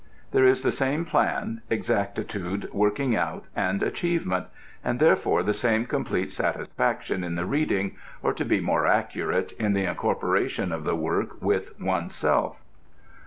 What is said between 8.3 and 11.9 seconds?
to be more accurate, in the incorporation of the work with